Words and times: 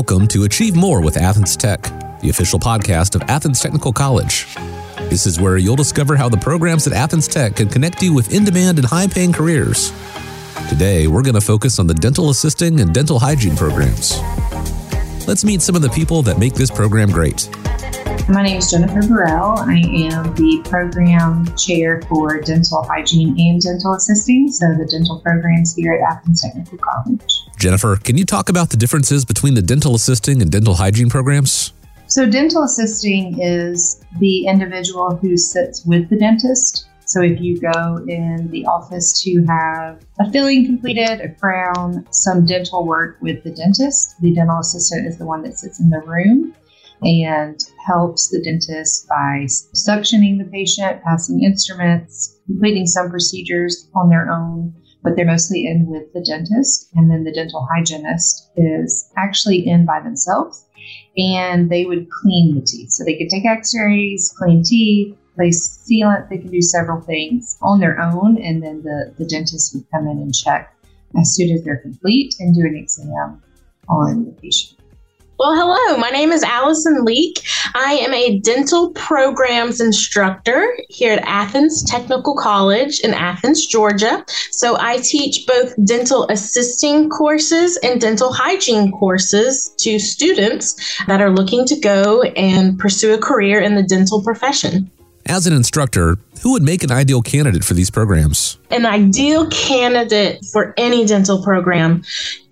Welcome 0.00 0.28
to 0.28 0.44
Achieve 0.44 0.76
More 0.76 1.02
with 1.02 1.18
Athens 1.18 1.58
Tech, 1.58 1.82
the 2.20 2.30
official 2.30 2.58
podcast 2.58 3.14
of 3.14 3.20
Athens 3.28 3.60
Technical 3.60 3.92
College. 3.92 4.46
This 5.10 5.26
is 5.26 5.38
where 5.38 5.58
you'll 5.58 5.76
discover 5.76 6.16
how 6.16 6.26
the 6.26 6.38
programs 6.38 6.86
at 6.86 6.94
Athens 6.94 7.28
Tech 7.28 7.56
can 7.56 7.68
connect 7.68 8.02
you 8.02 8.14
with 8.14 8.32
in 8.32 8.46
demand 8.46 8.78
and 8.78 8.86
high 8.86 9.08
paying 9.08 9.30
careers. 9.30 9.92
Today, 10.70 11.06
we're 11.06 11.20
going 11.22 11.34
to 11.34 11.40
focus 11.42 11.78
on 11.78 11.86
the 11.86 11.92
dental 11.92 12.30
assisting 12.30 12.80
and 12.80 12.94
dental 12.94 13.18
hygiene 13.18 13.54
programs. 13.54 14.18
Let's 15.28 15.44
meet 15.44 15.60
some 15.60 15.76
of 15.76 15.82
the 15.82 15.90
people 15.90 16.22
that 16.22 16.38
make 16.38 16.54
this 16.54 16.70
program 16.70 17.10
great. 17.10 17.50
My 18.30 18.42
name 18.42 18.58
is 18.58 18.70
Jennifer 18.70 19.04
Burrell. 19.08 19.58
I 19.58 19.78
am 19.78 20.32
the 20.36 20.62
program 20.64 21.44
chair 21.56 22.00
for 22.02 22.40
dental 22.40 22.84
hygiene 22.84 23.34
and 23.36 23.60
dental 23.60 23.94
assisting, 23.94 24.52
so 24.52 24.66
the 24.68 24.86
dental 24.86 25.18
programs 25.18 25.74
here 25.74 25.94
at 25.94 26.12
Athens 26.12 26.40
Technical 26.40 26.78
College. 26.78 27.40
Jennifer, 27.58 27.96
can 27.96 28.16
you 28.16 28.24
talk 28.24 28.48
about 28.48 28.70
the 28.70 28.76
differences 28.76 29.24
between 29.24 29.54
the 29.54 29.62
dental 29.62 29.96
assisting 29.96 30.40
and 30.42 30.48
dental 30.48 30.74
hygiene 30.74 31.10
programs? 31.10 31.72
So, 32.06 32.24
dental 32.30 32.62
assisting 32.62 33.42
is 33.42 34.04
the 34.20 34.46
individual 34.46 35.16
who 35.16 35.36
sits 35.36 35.84
with 35.84 36.08
the 36.08 36.16
dentist. 36.16 36.86
So, 37.06 37.22
if 37.22 37.40
you 37.40 37.60
go 37.60 37.96
in 38.06 38.48
the 38.52 38.64
office 38.64 39.20
to 39.24 39.44
have 39.48 40.04
a 40.20 40.30
filling 40.30 40.66
completed, 40.66 41.20
a 41.20 41.30
crown, 41.30 42.06
some 42.12 42.46
dental 42.46 42.86
work 42.86 43.18
with 43.20 43.42
the 43.42 43.50
dentist, 43.50 44.14
the 44.20 44.32
dental 44.32 44.60
assistant 44.60 45.08
is 45.08 45.18
the 45.18 45.26
one 45.26 45.42
that 45.42 45.58
sits 45.58 45.80
in 45.80 45.90
the 45.90 45.98
room 45.98 46.54
and 47.02 47.58
helps 47.86 48.28
the 48.28 48.42
dentist 48.42 49.08
by 49.08 49.46
suctioning 49.74 50.38
the 50.38 50.48
patient, 50.50 51.02
passing 51.02 51.42
instruments, 51.42 52.38
completing 52.46 52.86
some 52.86 53.10
procedures 53.10 53.88
on 53.94 54.10
their 54.10 54.30
own, 54.30 54.74
but 55.02 55.16
they're 55.16 55.24
mostly 55.24 55.66
in 55.66 55.86
with 55.86 56.12
the 56.12 56.20
dentist. 56.20 56.88
And 56.94 57.10
then 57.10 57.24
the 57.24 57.32
dental 57.32 57.66
hygienist 57.70 58.50
is 58.56 59.10
actually 59.16 59.66
in 59.66 59.86
by 59.86 60.00
themselves 60.00 60.64
and 61.16 61.70
they 61.70 61.86
would 61.86 62.08
clean 62.10 62.54
the 62.54 62.62
teeth. 62.62 62.90
So 62.90 63.04
they 63.04 63.16
could 63.16 63.28
take 63.28 63.46
x 63.46 63.74
rays, 63.74 64.32
clean 64.36 64.62
teeth, 64.62 65.16
place 65.34 65.84
sealant, 65.88 66.28
they 66.28 66.38
can 66.38 66.50
do 66.50 66.62
several 66.62 67.00
things 67.00 67.56
on 67.62 67.80
their 67.80 68.00
own. 68.00 68.38
And 68.38 68.62
then 68.62 68.82
the, 68.82 69.14
the 69.16 69.24
dentist 69.24 69.74
would 69.74 69.90
come 69.90 70.06
in 70.06 70.18
and 70.18 70.34
check 70.34 70.74
as 71.18 71.34
soon 71.34 71.54
as 71.54 71.64
they're 71.64 71.78
complete 71.78 72.34
and 72.38 72.54
do 72.54 72.62
an 72.62 72.76
exam 72.76 73.42
on 73.88 74.24
the 74.24 74.32
patient. 74.32 74.79
Well, 75.40 75.56
hello. 75.56 75.96
My 75.96 76.10
name 76.10 76.32
is 76.32 76.42
Allison 76.42 77.02
Leek. 77.02 77.40
I 77.74 77.94
am 77.94 78.12
a 78.12 78.40
dental 78.40 78.90
programs 78.90 79.80
instructor 79.80 80.68
here 80.90 81.14
at 81.14 81.22
Athens 81.22 81.82
Technical 81.82 82.36
College 82.36 83.00
in 83.00 83.14
Athens, 83.14 83.66
Georgia. 83.66 84.22
So 84.50 84.76
I 84.78 84.98
teach 84.98 85.46
both 85.46 85.72
dental 85.82 86.26
assisting 86.28 87.08
courses 87.08 87.78
and 87.82 87.98
dental 87.98 88.34
hygiene 88.34 88.92
courses 88.92 89.74
to 89.78 89.98
students 89.98 91.02
that 91.06 91.22
are 91.22 91.30
looking 91.30 91.64
to 91.68 91.80
go 91.80 92.20
and 92.20 92.78
pursue 92.78 93.14
a 93.14 93.18
career 93.18 93.62
in 93.62 93.76
the 93.76 93.82
dental 93.82 94.22
profession. 94.22 94.90
As 95.24 95.46
an 95.46 95.54
instructor, 95.54 96.18
who 96.42 96.52
would 96.52 96.62
make 96.62 96.82
an 96.82 96.92
ideal 96.92 97.22
candidate 97.22 97.64
for 97.64 97.72
these 97.72 97.90
programs? 97.90 98.58
An 98.70 98.84
ideal 98.84 99.48
candidate 99.48 100.44
for 100.52 100.74
any 100.76 101.06
dental 101.06 101.42
program 101.42 102.02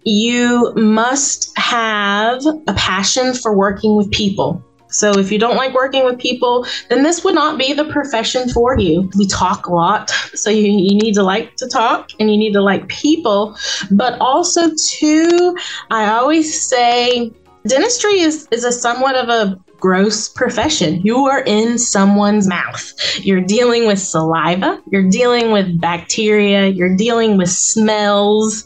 you 0.08 0.72
must 0.74 1.52
have 1.58 2.42
a 2.66 2.72
passion 2.74 3.34
for 3.34 3.54
working 3.54 3.96
with 3.96 4.10
people. 4.10 4.64
So 4.90 5.18
if 5.18 5.30
you 5.30 5.38
don't 5.38 5.56
like 5.56 5.74
working 5.74 6.06
with 6.06 6.18
people, 6.18 6.66
then 6.88 7.02
this 7.02 7.22
would 7.22 7.34
not 7.34 7.58
be 7.58 7.74
the 7.74 7.84
profession 7.84 8.48
for 8.48 8.78
you. 8.78 9.10
We 9.18 9.26
talk 9.26 9.66
a 9.66 9.74
lot, 9.74 10.08
so 10.34 10.48
you, 10.48 10.62
you 10.62 10.96
need 10.96 11.12
to 11.14 11.22
like 11.22 11.56
to 11.56 11.68
talk 11.68 12.10
and 12.18 12.30
you 12.30 12.38
need 12.38 12.54
to 12.54 12.62
like 12.62 12.88
people. 12.88 13.54
But 13.90 14.18
also 14.18 14.70
too, 14.74 15.54
I 15.90 16.08
always 16.08 16.66
say 16.66 17.30
dentistry 17.66 18.20
is, 18.20 18.48
is 18.50 18.64
a 18.64 18.72
somewhat 18.72 19.14
of 19.14 19.28
a 19.28 19.58
gross 19.78 20.28
profession. 20.28 21.00
You 21.02 21.26
are 21.26 21.42
in 21.42 21.78
someone's 21.78 22.46
mouth. 22.48 22.92
You're 23.24 23.40
dealing 23.40 23.86
with 23.86 23.98
saliva, 23.98 24.82
you're 24.90 25.08
dealing 25.08 25.52
with 25.52 25.80
bacteria, 25.80 26.66
you're 26.66 26.96
dealing 26.96 27.36
with 27.36 27.50
smells. 27.50 28.64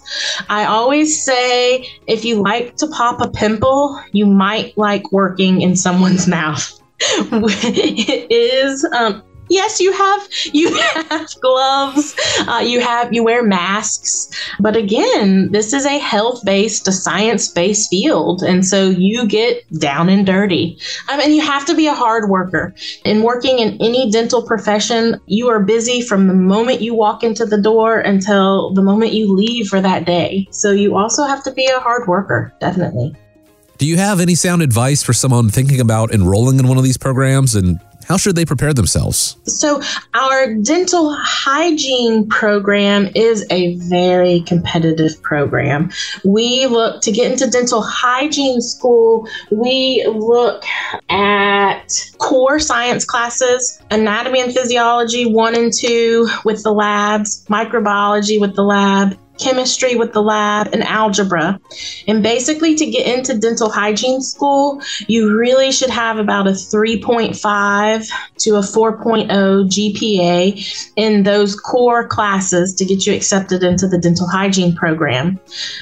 I 0.49 0.65
always 0.65 1.25
say 1.25 1.89
if 2.07 2.25
you 2.25 2.43
like 2.43 2.77
to 2.77 2.87
pop 2.89 3.21
a 3.21 3.29
pimple, 3.29 4.01
you 4.13 4.27
might 4.27 4.77
like 4.77 5.11
working 5.13 5.63
in 5.63 5.77
someone's 5.77 6.27
mouth. 6.33 6.79
it 7.01 8.31
is 8.31 8.85
um, 8.85 9.23
yes, 9.53 9.81
you 9.81 9.93
have 9.93 10.29
you 10.53 10.75
have 11.11 11.29
gloves, 11.41 12.15
uh, 12.49 12.63
you 12.65 12.81
have 12.81 13.13
you 13.13 13.23
wear 13.23 13.43
masks, 13.43 14.31
but 14.59 14.77
again, 14.77 15.53
this 15.53 15.73
is 15.73 15.85
a 15.85 15.99
health 15.99 16.45
based, 16.45 16.89
a 16.89 16.93
science 16.93 17.49
based 17.49 17.91
field, 17.91 18.43
and 18.43 18.67
so 18.67 18.89
you 18.89 19.27
get 19.27 19.63
down 19.79 20.09
and 20.09 20.27
dirty. 20.27 20.79
I 21.09 21.17
mean, 21.17 21.33
you 21.33 21.43
have 21.43 21.67
to 21.67 21.75
be 21.75 21.87
a 21.87 21.95
hard 21.95 22.29
worker. 22.29 22.75
In 23.05 23.23
working 23.23 23.59
in 23.59 23.77
any 23.81 24.11
dental 24.11 24.43
profession, 24.43 25.21
you 25.27 25.49
are 25.49 25.61
busy 25.61 26.03
from 26.03 26.29
the 26.29 26.35
moment 26.35 26.81
you 26.81 26.95
walk 26.95 27.23
into 27.23 27.45
the 27.45 27.61
door 27.61 27.99
until 27.99 28.73
the 28.75 28.83
moment 28.83 29.13
you 29.13 29.33
leave 29.33 29.69
for 29.69 29.81
that 29.81 30.07
day. 30.07 30.49
So 30.51 30.71
you 30.71 30.97
also 30.97 31.25
have 31.25 31.43
to 31.45 31.53
be 31.53 31.67
a 31.67 31.81
hard 31.81 32.09
worker, 32.09 32.53
definitely. 32.61 33.15
Do 33.79 33.87
you 33.87 33.97
have 33.97 34.21
any 34.21 34.37
sound 34.37 34.63
advice 34.63 35.03
for 35.03 35.13
someone 35.13 35.49
thinking 35.49 35.81
about 35.81 36.13
enrolling 36.13 36.59
in 36.61 36.69
one 36.69 36.79
of 36.79 36.85
these 36.85 36.97
programs 36.97 37.57
and 37.57 37.81
how 38.09 38.17
should 38.17 38.37
they 38.37 38.45
prepare 38.45 38.75
themselves? 38.75 39.37
So, 39.45 39.81
our 40.15 40.55
dental 40.55 41.15
hygiene 41.15 42.29
program 42.29 43.09
is 43.15 43.47
a 43.51 43.77
very 43.77 44.41
competitive 44.43 45.21
program. 45.23 45.91
We 46.25 46.67
look 46.67 47.03
to 47.03 47.13
get 47.13 47.31
into 47.31 47.49
dental 47.49 47.83
hygiene 47.83 48.61
school, 48.61 49.29
we 49.51 50.05
look 50.07 50.65
at 51.09 52.13
core 52.19 52.59
science 52.59 53.05
classes, 53.05 53.81
anatomy 53.91 54.41
and 54.41 54.53
physiology 54.53 55.27
1 55.27 55.55
and 55.57 55.73
2 55.73 56.29
with 56.45 56.63
the 56.63 56.73
labs, 56.73 57.45
microbiology 57.47 58.41
with 58.41 58.55
the 58.55 58.63
lab, 58.63 59.17
chemistry 59.43 59.97
with 59.97 60.13
the 60.13 60.23
lab, 60.23 60.69
and 60.73 60.83
algebra. 60.83 61.61
And 62.07 62.23
basically, 62.23 62.75
to 62.77 62.87
get 62.87 63.07
into 63.07 63.39
dental 63.39 63.71
hygiene 63.71 64.21
school, 64.21 64.83
you 65.07 65.37
really 65.37 65.73
should 65.73 65.91
have 65.91 66.19
about 66.19 66.47
a 66.47 66.53
3.5 66.53 68.11
to 68.43 68.57
a 68.57 68.61
4.0 68.61 69.29
GPA 69.29 70.93
in 70.97 71.23
those 71.23 71.59
core 71.59 72.07
classes 72.07 72.75
to 72.75 72.85
get 72.85 73.07
you 73.07 73.15
accepted 73.15 73.63
into 73.63 73.87
the 73.87 73.99
dental 73.99 74.29
hygiene 74.29 74.75
program. 74.75 75.39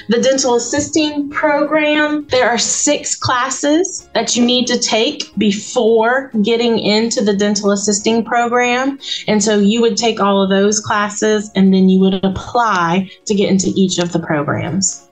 The 0.09 0.21
dental 0.21 0.55
assisting 0.55 1.29
program, 1.29 2.27
there 2.27 2.49
are 2.49 2.57
six 2.57 3.15
classes 3.15 4.09
that 4.13 4.35
you 4.35 4.45
need 4.45 4.67
to 4.67 4.79
take 4.79 5.33
before 5.37 6.29
getting 6.41 6.79
into 6.79 7.23
the 7.23 7.35
dental 7.35 7.71
assisting 7.71 8.23
program. 8.23 8.99
And 9.27 9.43
so 9.43 9.59
you 9.59 9.81
would 9.81 9.97
take 9.97 10.19
all 10.19 10.41
of 10.41 10.49
those 10.49 10.79
classes 10.79 11.51
and 11.55 11.73
then 11.73 11.89
you 11.89 11.99
would 11.99 12.23
apply 12.23 13.09
to 13.25 13.33
get 13.33 13.49
into 13.49 13.71
each 13.75 13.97
of 13.99 14.11
the 14.11 14.19
programs. 14.19 15.07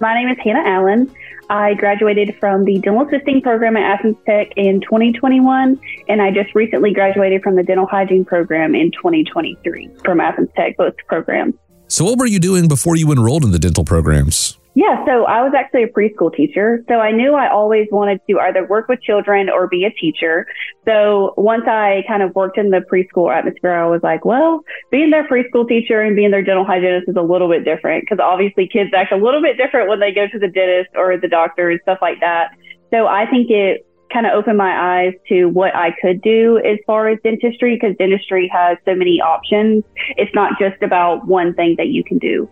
My 0.00 0.14
name 0.14 0.28
is 0.28 0.38
Hannah 0.42 0.68
Allen. 0.68 1.14
I 1.50 1.74
graduated 1.74 2.36
from 2.40 2.64
the 2.64 2.78
dental 2.78 3.06
assisting 3.06 3.42
program 3.42 3.76
at 3.76 3.98
Athens 3.98 4.16
Tech 4.26 4.52
in 4.56 4.80
2021, 4.80 5.80
and 6.08 6.22
I 6.22 6.30
just 6.30 6.54
recently 6.54 6.92
graduated 6.92 7.42
from 7.42 7.56
the 7.56 7.62
dental 7.62 7.86
hygiene 7.86 8.24
program 8.24 8.74
in 8.74 8.90
2023 8.92 9.90
from 10.04 10.20
Athens 10.20 10.48
Tech, 10.56 10.76
both 10.76 10.94
programs. 11.06 11.54
So, 11.88 12.04
what 12.04 12.18
were 12.18 12.26
you 12.26 12.40
doing 12.40 12.68
before 12.68 12.96
you 12.96 13.12
enrolled 13.12 13.44
in 13.44 13.50
the 13.50 13.58
dental 13.58 13.84
programs? 13.84 14.58
Yeah, 14.74 15.04
so 15.06 15.24
I 15.24 15.42
was 15.42 15.52
actually 15.56 15.84
a 15.84 15.88
preschool 15.88 16.34
teacher. 16.34 16.84
So 16.88 16.94
I 16.94 17.12
knew 17.12 17.34
I 17.34 17.48
always 17.48 17.86
wanted 17.92 18.20
to 18.28 18.40
either 18.40 18.66
work 18.66 18.88
with 18.88 19.00
children 19.00 19.48
or 19.48 19.68
be 19.68 19.84
a 19.84 19.90
teacher. 19.90 20.46
So 20.84 21.32
once 21.36 21.62
I 21.68 22.02
kind 22.08 22.24
of 22.24 22.34
worked 22.34 22.58
in 22.58 22.70
the 22.70 22.80
preschool 22.90 23.32
atmosphere, 23.32 23.72
I 23.72 23.86
was 23.86 24.00
like, 24.02 24.24
well, 24.24 24.64
being 24.90 25.10
their 25.10 25.28
preschool 25.28 25.68
teacher 25.68 26.00
and 26.00 26.16
being 26.16 26.32
their 26.32 26.42
dental 26.42 26.64
hygienist 26.64 27.08
is 27.08 27.14
a 27.14 27.22
little 27.22 27.48
bit 27.48 27.64
different 27.64 28.02
because 28.02 28.18
obviously 28.20 28.66
kids 28.66 28.90
act 28.96 29.12
a 29.12 29.16
little 29.16 29.40
bit 29.40 29.56
different 29.56 29.88
when 29.88 30.00
they 30.00 30.12
go 30.12 30.26
to 30.26 30.38
the 30.40 30.48
dentist 30.48 30.90
or 30.96 31.16
the 31.18 31.28
doctor 31.28 31.70
and 31.70 31.78
stuff 31.82 31.98
like 32.02 32.18
that. 32.18 32.50
So 32.90 33.06
I 33.06 33.26
think 33.30 33.50
it 33.50 33.86
kind 34.12 34.26
of 34.26 34.32
opened 34.32 34.58
my 34.58 35.04
eyes 35.04 35.14
to 35.28 35.46
what 35.46 35.74
I 35.74 35.94
could 36.02 36.20
do 36.20 36.58
as 36.58 36.78
far 36.84 37.08
as 37.08 37.18
dentistry 37.22 37.78
because 37.80 37.96
dentistry 37.96 38.50
has 38.52 38.76
so 38.84 38.96
many 38.96 39.20
options. 39.20 39.84
It's 40.16 40.34
not 40.34 40.58
just 40.58 40.82
about 40.82 41.28
one 41.28 41.54
thing 41.54 41.76
that 41.78 41.88
you 41.88 42.02
can 42.02 42.18
do. 42.18 42.48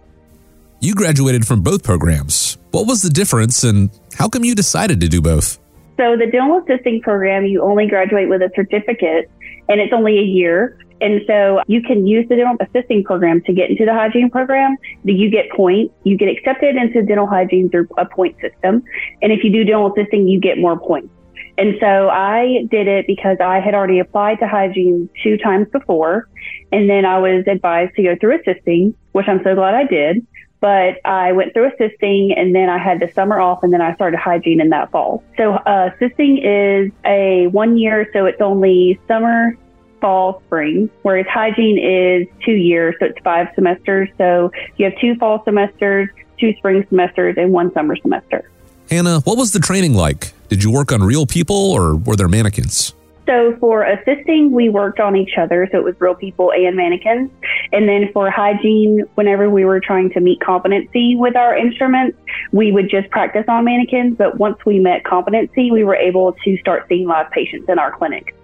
You 0.83 0.97
graduated 0.97 1.47
from 1.47 1.61
both 1.61 1.85
programs. 1.85 2.59
What 2.73 2.89
was 2.89 3.03
the 3.03 3.09
difference 3.09 3.63
and 3.63 3.89
how 4.19 4.29
come 4.29 4.43
you 4.43 4.53
decided 4.53 5.01
to 5.03 5.09
do 5.09 5.23
both? 5.23 5.61
So, 5.97 6.17
the 6.17 6.27
dental 6.27 6.59
assisting 6.59 7.01
program, 7.03 7.45
you 7.45 7.63
only 7.63 7.87
graduate 7.87 8.29
with 8.29 8.43
a 8.43 8.51
certificate 8.57 9.31
and 9.69 9.81
it's 9.81 9.93
only 9.93 10.19
a 10.19 10.23
year. 10.23 10.77
And 11.01 11.21
so 11.29 11.63
you 11.69 11.83
can 11.83 12.05
use 12.05 12.29
the 12.29 12.35
dental 12.35 12.57
assisting 12.59 13.05
program 13.05 13.43
to 13.43 13.53
get 13.53 13.71
into 13.71 13.85
the 13.85 13.95
hygiene 13.95 14.29
program. 14.29 14.77
You 15.05 15.31
get 15.31 15.53
points. 15.53 15.95
You 16.03 16.17
get 16.17 16.29
accepted 16.29 16.75
into 16.75 17.01
dental 17.05 17.29
hygiene 17.29 17.71
through 17.71 17.87
a 17.97 18.05
point 18.05 18.35
system. 18.41 18.83
And 19.23 19.31
if 19.31 19.45
you 19.45 19.53
do 19.53 19.63
dental 19.63 19.93
assisting, 19.93 20.27
you 20.27 20.41
get 20.41 20.59
more 20.59 20.77
points. 20.77 21.15
And 21.59 21.77
so 21.79 22.09
I 22.09 22.67
did 22.73 22.89
it 22.89 23.07
because 23.07 23.37
I 23.41 23.61
had 23.61 23.75
already 23.75 24.01
applied 24.01 24.41
to 24.41 24.49
hygiene 24.49 25.09
two 25.23 25.37
times 25.37 25.69
before. 25.71 26.29
And 26.73 26.91
then 26.91 27.05
I 27.05 27.21
was 27.21 27.45
advised 27.47 27.95
to 27.95 28.03
go 28.03 28.17
through 28.21 28.41
assisting, 28.41 28.97
which 29.13 29.29
I'm 29.29 29.45
so 29.45 29.55
glad 29.55 29.75
I 29.75 29.85
did. 29.85 30.27
But 30.63 31.05
I 31.05 31.33
went 31.33 31.53
through 31.53 31.73
assisting 31.73 32.33
and 32.37 32.55
then 32.55 32.71
I 32.71 32.79
had 32.79 33.01
the 33.01 33.11
summer 33.15 33.41
off 33.41 33.65
and 33.65 33.73
then 33.73 33.83
I 33.83 33.95
started 33.97 34.19
hygiene 34.19 34.61
in 34.61 34.71
that 34.71 34.93
fall. 34.93 35.23
So 35.37 35.55
uh, 35.55 35.91
assisting 35.93 36.39
is 36.39 36.93
a 37.05 37.49
one 37.49 37.77
year, 37.77 38.09
so 38.13 38.27
it's 38.27 38.41
only 38.41 38.99
summer, 39.09 39.59
fall, 40.01 40.41
spring, 40.47 40.89
whereas 41.03 41.27
hygiene 41.27 41.79
is 41.79 42.29
two 42.45 42.55
years, 42.55 42.95
so 43.01 43.07
it's 43.07 43.19
five 43.25 43.49
semesters. 43.57 44.09
So 44.19 44.53
you 44.77 44.85
have 44.85 44.99
two 45.01 45.17
fall 45.17 45.43
semesters, 45.45 46.09
two 46.39 46.55
spring 46.59 46.87
semesters, 46.89 47.35
and 47.37 47.53
one 47.53 47.73
summer 47.75 47.97
semester. 47.97 48.49
Hannah, 48.89 49.21
what 49.21 49.37
was 49.37 49.51
the 49.53 49.61
training 49.61 49.95
like? 49.95 50.33
Did 50.49 50.63
you 50.63 50.71
work 50.71 50.93
on 50.93 51.03
real 51.03 51.27
people 51.27 51.73
or 51.73 51.97
were 51.97 52.15
there 52.15 52.29
mannequins? 52.29 52.95
So 53.27 53.57
for 53.61 53.85
assisting, 53.85 54.51
we 54.51 54.69
worked 54.69 54.99
on 54.99 55.15
each 55.15 55.39
other. 55.39 55.69
So 55.71 55.79
it 55.79 55.85
was 55.85 55.95
real 56.01 56.15
people 56.15 56.53
and 56.53 56.77
mannequins. 56.77 57.31
And 57.73 57.89
then 57.89 58.11
for 58.13 58.31
hygiene, 58.31 59.05
whenever 59.15 59.49
we 59.49 59.65
were 59.65 59.81
trying 59.81 60.11
to 60.11 60.21
meet 60.21 60.41
competency 60.41 61.15
with 61.15 61.37
our 61.37 61.57
instruments, 61.57 62.19
we 62.51 62.73
would 62.73 62.91
just 62.91 63.11
practice 63.11 63.45
on 63.49 63.65
mannequins. 63.65 64.17
But 64.17 64.39
once 64.39 64.59
we 64.67 64.81
met 64.81 65.05
competency, 65.05 65.71
we 65.71 65.85
were 65.85 65.95
able 65.95 66.35
to 66.45 66.57
start 66.59 66.87
seeing 66.89 67.07
live 67.07 67.31
patients 67.31 67.69
in 67.69 67.79
our 67.79 67.97
clinic. 67.97 68.35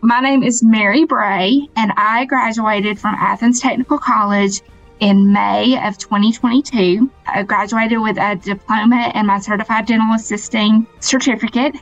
My 0.00 0.20
name 0.20 0.42
is 0.44 0.62
Mary 0.62 1.04
Bray, 1.04 1.68
and 1.76 1.92
I 1.96 2.24
graduated 2.26 3.00
from 3.00 3.16
Athens 3.16 3.60
Technical 3.60 3.98
College 3.98 4.62
in 5.00 5.32
May 5.32 5.76
of 5.86 5.98
2022. 5.98 7.10
I 7.26 7.42
graduated 7.42 8.00
with 8.00 8.16
a 8.16 8.36
diploma 8.36 9.10
and 9.14 9.26
my 9.26 9.38
certified 9.40 9.86
dental 9.86 10.14
assisting 10.14 10.86
certificate 11.00 11.76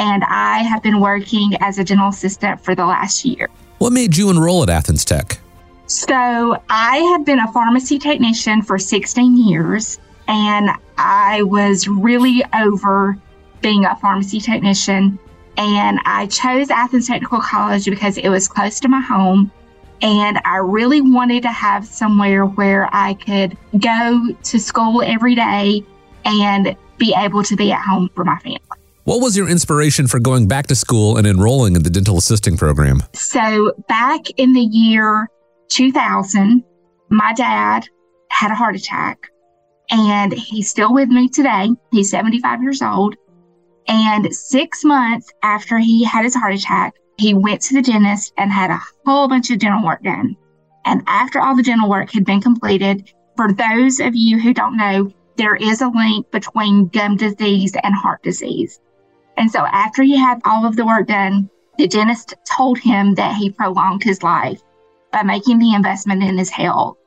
and 0.00 0.24
I 0.24 0.60
have 0.60 0.82
been 0.82 0.98
working 0.98 1.52
as 1.60 1.78
a 1.78 1.84
dental 1.84 2.08
assistant 2.08 2.64
for 2.64 2.74
the 2.74 2.86
last 2.86 3.22
year. 3.24 3.50
What 3.78 3.92
made 3.92 4.16
you 4.16 4.30
enroll 4.30 4.62
at 4.62 4.70
Athens 4.70 5.04
Tech? 5.04 5.38
So, 5.86 6.56
I 6.70 6.96
have 7.12 7.26
been 7.26 7.38
a 7.38 7.52
pharmacy 7.52 7.98
technician 7.98 8.62
for 8.62 8.78
16 8.78 9.36
years, 9.36 9.98
and 10.26 10.70
I 10.96 11.42
was 11.42 11.86
really 11.86 12.42
over 12.54 13.18
being 13.60 13.84
a 13.84 13.94
pharmacy 13.96 14.40
technician. 14.40 15.18
And 15.56 15.98
I 16.06 16.26
chose 16.28 16.70
Athens 16.70 17.08
Technical 17.08 17.40
College 17.40 17.84
because 17.84 18.16
it 18.16 18.28
was 18.30 18.48
close 18.48 18.80
to 18.80 18.88
my 18.88 19.00
home. 19.00 19.52
And 20.00 20.40
I 20.46 20.58
really 20.58 21.02
wanted 21.02 21.42
to 21.42 21.50
have 21.50 21.84
somewhere 21.84 22.46
where 22.46 22.88
I 22.92 23.14
could 23.14 23.58
go 23.78 24.28
to 24.44 24.58
school 24.58 25.02
every 25.02 25.34
day 25.34 25.84
and 26.24 26.74
be 26.96 27.14
able 27.18 27.42
to 27.42 27.56
be 27.56 27.72
at 27.72 27.82
home 27.82 28.08
for 28.14 28.24
my 28.24 28.38
family. 28.38 28.60
What 29.04 29.22
was 29.22 29.34
your 29.34 29.48
inspiration 29.48 30.06
for 30.06 30.20
going 30.20 30.46
back 30.46 30.66
to 30.66 30.74
school 30.74 31.16
and 31.16 31.26
enrolling 31.26 31.74
in 31.74 31.82
the 31.82 31.90
dental 31.90 32.18
assisting 32.18 32.58
program? 32.58 33.02
So, 33.14 33.72
back 33.88 34.28
in 34.36 34.52
the 34.52 34.60
year 34.60 35.28
2000, 35.70 36.62
my 37.08 37.32
dad 37.32 37.86
had 38.30 38.50
a 38.50 38.54
heart 38.54 38.76
attack 38.76 39.30
and 39.90 40.34
he's 40.34 40.68
still 40.68 40.92
with 40.92 41.08
me 41.08 41.30
today. 41.30 41.70
He's 41.90 42.10
75 42.10 42.62
years 42.62 42.82
old. 42.82 43.16
And 43.88 44.32
six 44.34 44.84
months 44.84 45.32
after 45.42 45.78
he 45.78 46.04
had 46.04 46.24
his 46.24 46.34
heart 46.34 46.54
attack, 46.54 46.94
he 47.16 47.32
went 47.32 47.62
to 47.62 47.74
the 47.74 47.82
dentist 47.82 48.34
and 48.36 48.52
had 48.52 48.70
a 48.70 48.80
whole 49.06 49.28
bunch 49.28 49.50
of 49.50 49.60
dental 49.60 49.82
work 49.82 50.02
done. 50.02 50.36
And 50.84 51.02
after 51.06 51.40
all 51.40 51.56
the 51.56 51.62
dental 51.62 51.88
work 51.88 52.12
had 52.12 52.26
been 52.26 52.42
completed, 52.42 53.10
for 53.34 53.50
those 53.50 53.98
of 53.98 54.14
you 54.14 54.38
who 54.38 54.52
don't 54.52 54.76
know, 54.76 55.10
there 55.36 55.56
is 55.56 55.80
a 55.80 55.88
link 55.88 56.30
between 56.30 56.88
gum 56.88 57.16
disease 57.16 57.74
and 57.82 57.94
heart 57.94 58.22
disease. 58.22 58.78
And 59.40 59.50
so 59.50 59.60
after 59.60 60.02
he 60.02 60.18
had 60.18 60.38
all 60.44 60.66
of 60.66 60.76
the 60.76 60.84
work 60.84 61.06
done, 61.06 61.48
the 61.78 61.88
dentist 61.88 62.34
told 62.44 62.78
him 62.78 63.14
that 63.14 63.36
he 63.36 63.48
prolonged 63.48 64.04
his 64.04 64.22
life 64.22 64.60
by 65.12 65.22
making 65.22 65.58
the 65.58 65.72
investment 65.72 66.22
in 66.22 66.36
his 66.36 66.50
health 66.50 66.98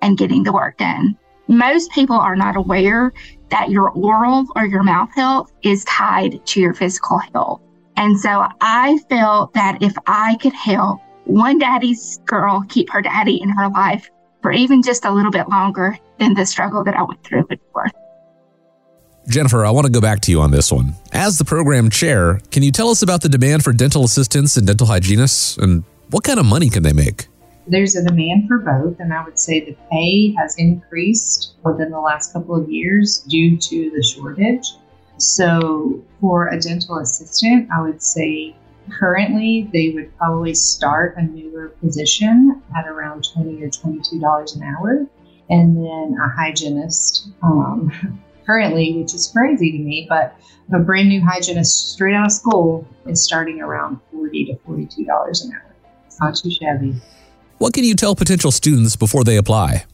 and 0.00 0.16
getting 0.16 0.42
the 0.42 0.54
work 0.54 0.78
done. 0.78 1.18
Most 1.48 1.92
people 1.92 2.16
are 2.16 2.34
not 2.34 2.56
aware 2.56 3.12
that 3.50 3.68
your 3.68 3.90
oral 3.90 4.46
or 4.56 4.64
your 4.64 4.82
mouth 4.82 5.10
health 5.14 5.52
is 5.62 5.84
tied 5.84 6.40
to 6.46 6.62
your 6.62 6.72
physical 6.72 7.18
health. 7.18 7.60
And 7.98 8.18
so 8.18 8.46
I 8.62 8.98
felt 9.10 9.52
that 9.52 9.82
if 9.82 9.92
I 10.06 10.38
could 10.40 10.54
help 10.54 10.98
one 11.26 11.58
daddy's 11.58 12.20
girl 12.24 12.64
keep 12.70 12.88
her 12.88 13.02
daddy 13.02 13.38
in 13.42 13.50
her 13.50 13.68
life 13.68 14.08
for 14.40 14.50
even 14.50 14.82
just 14.82 15.04
a 15.04 15.12
little 15.12 15.30
bit 15.30 15.50
longer, 15.50 15.98
then 16.18 16.32
the 16.32 16.46
struggle 16.46 16.84
that 16.84 16.96
I 16.96 17.02
went 17.02 17.22
through 17.22 17.44
would 17.50 17.60
be 17.60 17.66
worth 17.74 17.92
Jennifer, 19.28 19.64
I 19.64 19.70
want 19.70 19.86
to 19.86 19.92
go 19.92 20.00
back 20.00 20.20
to 20.22 20.30
you 20.32 20.40
on 20.40 20.50
this 20.50 20.72
one. 20.72 20.94
As 21.12 21.38
the 21.38 21.44
program 21.44 21.90
chair, 21.90 22.40
can 22.50 22.62
you 22.62 22.72
tell 22.72 22.88
us 22.88 23.02
about 23.02 23.22
the 23.22 23.28
demand 23.28 23.62
for 23.62 23.72
dental 23.72 24.04
assistants 24.04 24.56
and 24.56 24.66
dental 24.66 24.86
hygienists 24.86 25.56
and 25.58 25.84
what 26.10 26.24
kind 26.24 26.40
of 26.40 26.46
money 26.46 26.68
can 26.68 26.82
they 26.82 26.92
make? 26.92 27.28
There's 27.66 27.94
a 27.94 28.04
demand 28.04 28.48
for 28.48 28.58
both, 28.58 28.98
and 28.98 29.14
I 29.14 29.24
would 29.24 29.38
say 29.38 29.60
the 29.60 29.76
pay 29.90 30.34
has 30.36 30.56
increased 30.58 31.54
within 31.64 31.90
the 31.90 32.00
last 32.00 32.32
couple 32.32 32.56
of 32.56 32.68
years 32.68 33.18
due 33.28 33.56
to 33.56 33.90
the 33.90 34.02
shortage. 34.02 34.72
So, 35.18 36.02
for 36.20 36.48
a 36.48 36.58
dental 36.58 36.98
assistant, 36.98 37.68
I 37.72 37.80
would 37.80 38.02
say 38.02 38.56
currently 38.90 39.70
they 39.72 39.90
would 39.90 40.16
probably 40.18 40.54
start 40.54 41.16
a 41.16 41.22
newer 41.22 41.68
position 41.80 42.60
at 42.76 42.88
around 42.88 43.28
20 43.32 43.62
or 43.62 43.68
$22 43.68 44.56
an 44.56 44.62
hour. 44.64 45.06
And 45.48 45.76
then 45.76 46.16
a 46.20 46.28
hygienist, 46.28 47.28
um, 47.42 47.92
currently, 48.46 48.94
which 48.98 49.14
is 49.14 49.28
crazy 49.28 49.72
to 49.72 49.78
me, 49.78 50.06
but 50.08 50.36
a 50.72 50.78
brand 50.78 51.08
new 51.08 51.22
hygienist 51.24 51.92
straight 51.92 52.14
out 52.14 52.26
of 52.26 52.32
school 52.32 52.86
is 53.06 53.24
starting 53.24 53.60
around 53.60 54.00
40 54.12 54.46
to 54.46 54.54
$42 54.66 54.98
an 55.44 55.52
hour. 55.52 55.74
It's 56.06 56.20
not 56.20 56.34
too 56.34 56.50
shabby. 56.50 56.94
What 57.58 57.74
can 57.74 57.84
you 57.84 57.94
tell 57.94 58.14
potential 58.14 58.50
students 58.50 58.96
before 58.96 59.24
they 59.24 59.36
apply? 59.36 59.84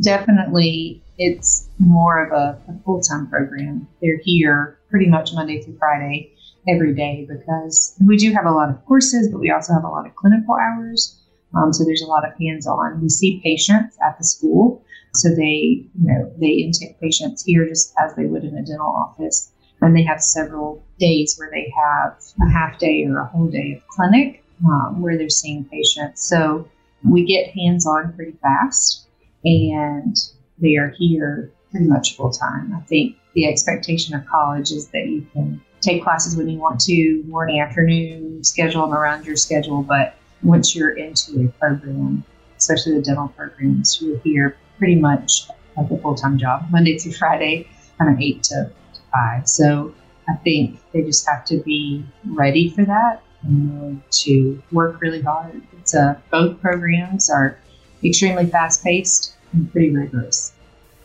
Definitely, 0.00 1.02
it's 1.18 1.68
more 1.78 2.24
of 2.24 2.32
a, 2.32 2.60
a 2.70 2.78
full 2.84 3.00
time 3.00 3.28
program. 3.28 3.88
They're 4.02 4.20
here 4.22 4.78
pretty 4.90 5.06
much 5.06 5.32
Monday 5.32 5.62
through 5.62 5.78
Friday 5.78 6.32
every 6.68 6.94
day 6.94 7.26
because 7.28 7.96
we 8.06 8.16
do 8.16 8.32
have 8.32 8.44
a 8.44 8.50
lot 8.50 8.68
of 8.68 8.84
courses, 8.86 9.28
but 9.30 9.38
we 9.38 9.50
also 9.50 9.72
have 9.72 9.84
a 9.84 9.88
lot 9.88 10.06
of 10.06 10.14
clinical 10.16 10.54
hours. 10.54 11.18
Um, 11.54 11.72
so 11.72 11.84
there's 11.84 12.02
a 12.02 12.06
lot 12.06 12.26
of 12.26 12.32
hands 12.40 12.66
on. 12.66 13.00
We 13.00 13.08
see 13.08 13.40
patients 13.42 13.96
at 14.06 14.18
the 14.18 14.24
school 14.24 14.84
so 15.16 15.28
they, 15.30 15.84
you 15.84 15.88
know, 15.94 16.32
they 16.38 16.48
intake 16.48 17.00
patients 17.00 17.44
here 17.44 17.66
just 17.66 17.94
as 17.98 18.14
they 18.14 18.26
would 18.26 18.44
in 18.44 18.56
a 18.56 18.64
dental 18.64 18.86
office. 18.86 19.52
And 19.80 19.94
they 19.94 20.02
have 20.04 20.22
several 20.22 20.82
days 20.98 21.36
where 21.36 21.50
they 21.50 21.72
have 21.76 22.18
a 22.42 22.50
half 22.50 22.78
day 22.78 23.04
or 23.04 23.18
a 23.20 23.26
whole 23.26 23.48
day 23.48 23.74
of 23.76 23.86
clinic 23.88 24.42
um, 24.66 25.02
where 25.02 25.18
they're 25.18 25.28
seeing 25.28 25.64
patients. 25.64 26.22
So 26.22 26.68
we 27.04 27.24
get 27.24 27.50
hands 27.50 27.86
on 27.86 28.12
pretty 28.14 28.36
fast 28.42 29.06
and 29.44 30.16
they 30.58 30.76
are 30.76 30.94
here 30.98 31.52
pretty 31.70 31.86
much 31.86 32.16
full 32.16 32.30
time. 32.30 32.74
I 32.74 32.80
think 32.86 33.16
the 33.34 33.46
expectation 33.46 34.14
of 34.14 34.26
college 34.26 34.70
is 34.70 34.88
that 34.88 35.06
you 35.06 35.26
can 35.32 35.60
take 35.80 36.02
classes 36.02 36.36
when 36.36 36.48
you 36.48 36.58
want 36.58 36.80
to, 36.80 37.22
morning, 37.24 37.60
afternoon, 37.60 38.42
schedule 38.42 38.82
them 38.82 38.94
around 38.94 39.26
your 39.26 39.36
schedule. 39.36 39.82
But 39.82 40.16
once 40.42 40.74
you're 40.74 40.96
into 40.96 41.44
a 41.44 41.48
program, 41.58 42.24
especially 42.56 42.94
the 42.94 43.02
dental 43.02 43.28
programs, 43.28 44.00
you're 44.00 44.18
here 44.20 44.56
pretty 44.78 44.96
much 44.96 45.48
like 45.76 45.90
a 45.90 45.96
full 45.98 46.14
time 46.14 46.38
job, 46.38 46.66
Monday 46.70 46.98
through 46.98 47.12
Friday, 47.12 47.68
kind 47.98 48.12
of 48.12 48.20
eight 48.20 48.42
to, 48.44 48.70
five. 49.12 49.48
So 49.48 49.94
I 50.28 50.34
think 50.34 50.78
they 50.92 51.02
just 51.02 51.26
have 51.28 51.44
to 51.46 51.58
be 51.58 52.04
ready 52.24 52.68
for 52.70 52.84
that 52.84 53.22
and 53.42 54.02
to 54.10 54.62
work 54.72 55.00
really 55.00 55.22
hard. 55.22 55.62
It's 55.78 55.94
a, 55.94 56.20
both 56.30 56.60
programs 56.60 57.30
are 57.30 57.58
extremely 58.02 58.46
fast 58.46 58.82
paced 58.82 59.34
and 59.52 59.70
pretty 59.70 59.90
rigorous. 59.90 60.52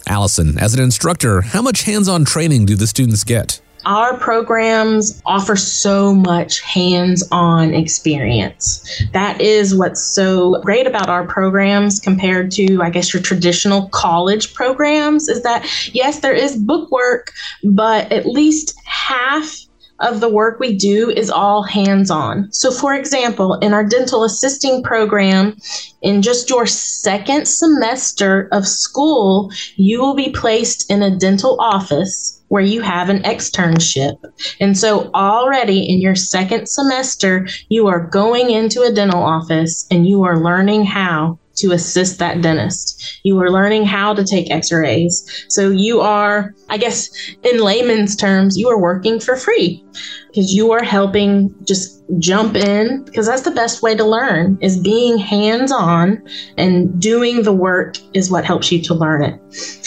Allison, 0.08 0.58
as 0.58 0.74
an 0.74 0.82
instructor, 0.82 1.42
how 1.42 1.62
much 1.62 1.84
hands 1.84 2.08
on 2.08 2.26
training 2.26 2.66
do 2.66 2.76
the 2.76 2.88
students 2.88 3.24
get? 3.24 3.62
Our 3.86 4.18
programs 4.18 5.22
offer 5.26 5.56
so 5.56 6.14
much 6.14 6.62
hands 6.62 7.28
on 7.32 7.74
experience. 7.74 9.04
That 9.14 9.42
is 9.42 9.76
what's 9.76 10.02
so 10.02 10.62
great 10.62 10.88
about 10.88 11.10
our 11.10 11.26
programs 11.26 12.00
compared 12.00 12.52
to, 12.52 12.82
I 12.82 12.90
guess, 12.90 13.14
your 13.14 13.24
traditional 13.24 13.90
college 13.90 14.54
programs 14.54 15.28
is 15.30 15.44
that, 15.44 15.66
yes, 15.94 16.20
there 16.20 16.34
is 16.34 16.56
book 16.56 16.92
work, 16.92 17.32
but 17.64 18.12
at 18.12 18.26
least 18.26 18.76
half 18.86 19.66
of 20.02 20.20
the 20.20 20.30
work 20.30 20.60
we 20.60 20.76
do 20.76 21.10
is 21.10 21.30
all 21.30 21.64
hands 21.64 22.12
on. 22.12 22.52
So, 22.52 22.72
for 22.72 22.94
example, 22.94 23.56
in 23.56 23.74
our 23.74 23.86
dental 23.86 24.24
assisting 24.24 24.84
program, 24.84 25.58
in 26.02 26.22
just 26.22 26.50
your 26.50 26.66
second 26.66 27.48
semester 27.48 28.50
of 28.52 28.68
school, 28.68 29.52
you 29.76 30.00
will 30.00 30.16
be 30.16 30.32
placed 30.32 30.90
in 30.90 31.02
a 31.02 31.16
dental 31.16 31.60
office 31.60 32.42
where 32.52 32.62
you 32.62 32.82
have 32.82 33.08
an 33.08 33.24
externship. 33.24 34.18
And 34.60 34.78
so 34.78 35.10
already 35.14 35.88
in 35.90 36.02
your 36.02 36.16
second 36.16 36.68
semester, 36.68 37.48
you 37.70 37.88
are 37.88 38.08
going 38.08 38.50
into 38.50 38.82
a 38.82 38.92
dental 38.92 39.24
office 39.24 39.88
and 39.90 40.06
you 40.06 40.24
are 40.24 40.44
learning 40.44 40.84
how 40.84 41.40
to 41.62 41.72
assist 41.72 42.20
that 42.20 42.42
dentist. 42.42 43.20
You 43.24 43.40
are 43.42 43.52
learning 43.52 43.86
how 43.86 44.14
to 44.14 44.24
take 44.24 44.52
x 44.52 44.72
rays. 44.72 45.46
So 45.50 45.70
you 45.70 46.02
are, 46.02 46.54
I 46.70 46.78
guess, 46.78 47.10
in 47.44 47.60
layman's 47.60 48.16
terms, 48.16 48.58
you 48.58 48.70
are 48.70 48.80
working 48.80 49.20
for 49.20 49.36
free. 49.36 49.86
Because 50.32 50.54
you 50.54 50.72
are 50.72 50.84
helping 50.84 51.54
just 51.66 52.02
jump 52.20 52.56
in 52.56 53.04
because 53.04 53.28
that's 53.28 53.42
the 53.42 53.52
best 53.52 53.82
way 53.82 53.96
to 53.96 54.04
learn 54.04 54.58
is 54.62 54.80
being 54.80 55.18
hands-on 55.18 56.22
and 56.58 57.02
doing 57.02 57.44
the 57.44 57.52
work 57.52 57.98
is 58.14 58.32
what 58.32 58.46
helps 58.46 58.72
you 58.72 58.82
to 58.82 58.94
learn 58.94 59.24
it. 59.24 59.40